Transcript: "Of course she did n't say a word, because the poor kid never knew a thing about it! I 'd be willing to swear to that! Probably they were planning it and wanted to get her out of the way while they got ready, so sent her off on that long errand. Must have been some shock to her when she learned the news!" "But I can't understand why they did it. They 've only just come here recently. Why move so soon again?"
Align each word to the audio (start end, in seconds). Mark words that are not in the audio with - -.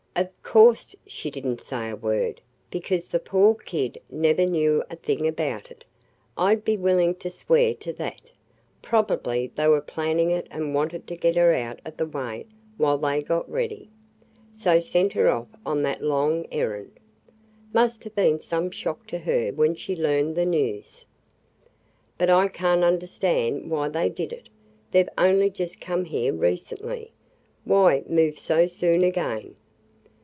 "Of 0.13 0.43
course 0.43 0.93
she 1.07 1.31
did 1.31 1.47
n't 1.47 1.61
say 1.61 1.89
a 1.89 1.95
word, 1.95 2.41
because 2.69 3.07
the 3.07 3.19
poor 3.19 3.55
kid 3.55 3.97
never 4.09 4.45
knew 4.45 4.83
a 4.89 4.97
thing 4.97 5.25
about 5.25 5.71
it! 5.71 5.85
I 6.37 6.53
'd 6.53 6.65
be 6.65 6.75
willing 6.75 7.15
to 7.15 7.29
swear 7.29 7.73
to 7.75 7.93
that! 7.93 8.19
Probably 8.81 9.53
they 9.55 9.69
were 9.69 9.79
planning 9.79 10.29
it 10.29 10.47
and 10.51 10.75
wanted 10.75 11.07
to 11.07 11.15
get 11.15 11.37
her 11.37 11.53
out 11.53 11.79
of 11.85 11.95
the 11.95 12.05
way 12.05 12.45
while 12.75 12.97
they 12.97 13.21
got 13.23 13.49
ready, 13.49 13.89
so 14.51 14.81
sent 14.81 15.13
her 15.13 15.29
off 15.29 15.47
on 15.65 15.81
that 15.83 16.03
long 16.03 16.45
errand. 16.51 16.99
Must 17.73 18.03
have 18.03 18.13
been 18.13 18.41
some 18.41 18.69
shock 18.69 19.07
to 19.07 19.19
her 19.19 19.51
when 19.53 19.75
she 19.75 19.95
learned 19.95 20.35
the 20.35 20.45
news!" 20.45 21.05
"But 22.17 22.29
I 22.29 22.49
can't 22.49 22.83
understand 22.83 23.71
why 23.71 23.87
they 23.87 24.09
did 24.09 24.33
it. 24.33 24.49
They 24.91 25.03
've 25.03 25.09
only 25.17 25.49
just 25.49 25.79
come 25.79 26.03
here 26.03 26.33
recently. 26.33 27.13
Why 27.63 28.03
move 28.07 28.37
so 28.39 28.67
soon 28.67 29.03
again?" 29.05 29.55